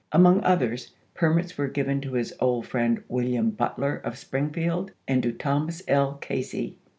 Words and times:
Among 0.11 0.43
others 0.43 0.93
permits 1.13 1.59
were 1.59 1.67
given 1.67 2.01
to 2.01 2.13
his 2.13 2.33
old 2.39 2.65
friend 2.65 3.03
William 3.07 3.51
Butler 3.51 3.97
of 4.03 4.17
Springfield 4.17 4.89
and 5.07 5.21
to 5.21 5.31
Thomas 5.31 5.83
L. 5.87 6.13
Casey. 6.15 6.75